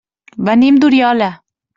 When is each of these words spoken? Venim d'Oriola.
Venim 0.47 0.79
d'Oriola. 0.85 1.29